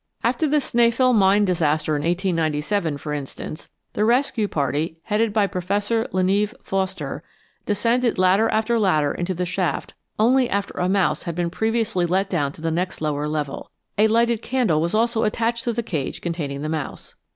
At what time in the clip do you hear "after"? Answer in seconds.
0.23-0.47, 8.49-8.79, 10.49-10.73